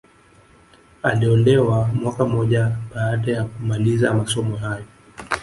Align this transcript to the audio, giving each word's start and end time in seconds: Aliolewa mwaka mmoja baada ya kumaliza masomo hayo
Aliolewa 1.03 1.89
mwaka 1.93 2.25
mmoja 2.25 2.77
baada 2.95 3.31
ya 3.31 3.43
kumaliza 3.43 4.13
masomo 4.13 4.55
hayo 4.57 4.85